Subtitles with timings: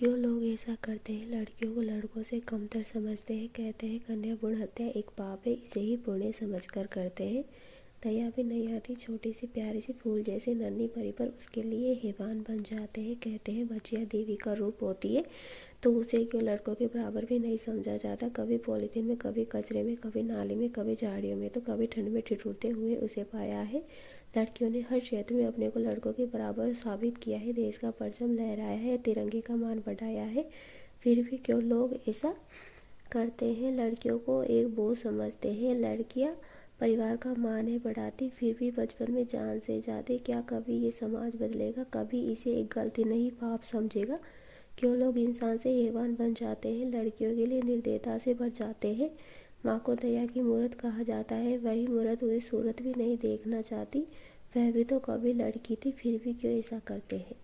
[0.00, 1.30] क्यों लोग ऐसा करते हैं?
[1.30, 5.52] लड़कियों को लड़कों से कमतर समझते हैं, कहते हैं, कन्या भ्रूण हत्या एक पाप है,
[5.52, 7.44] इसे ही पुण्य समझकर करते हैं।
[8.04, 11.94] दया भी नहीं आती, छोटी सी प्यारी सी फूल जैसी नन्ही परी पर उसके लिए
[12.04, 15.24] हैवान बन जाते हैं, कहते हैं, बचिया देवी का रूप होती है।
[15.82, 18.28] तो उसे क्यों लड़कों के बराबर भी नहीं समझा जाता?
[18.28, 22.08] कभी पॉलीथीन में, कभी कचरे में, कभी नाली में, कभी झाड़ियों में तो कभी ठंड
[22.08, 23.82] में ठिठुरते हुए उसे पाया है।
[24.38, 27.90] लड़कियों ने हर क्षेत्र में अपने को लड़कों के बराबर साबित किया है, देश का
[27.90, 30.48] परचम लहराया है, तिरंगे का मान बढ़ाया है।
[31.00, 32.34] फिर भी क्यों लोग ऐसा
[33.12, 33.76] करते हैं?
[33.76, 36.36] लड़कियों को एक बोझ समझते हैं। लड़कियाँ
[36.80, 40.90] परिवार का मान है बढ़ाती, फिर भी बचपन में जान से जाते, क्या कभी ये
[40.90, 41.84] समाज बदलेगा?
[41.84, 44.18] कभी इसे एक गलती नहीं, पाप समझेगा?
[44.78, 48.94] क्यों लोग इंसान से हैवान बन जाते हैं, लड़कियों के लिए निर्दयता से भर जाते
[48.94, 49.10] हैं?
[49.66, 53.62] माँ को दया की मूर्त कहा जाता है, वही मूर्त उसे सूरत भी नहीं देखना
[53.62, 54.06] चाहती।
[54.56, 57.34] वह भी तो कभी लड़की थी, फिर भी क्यों ऐसा करते हैं?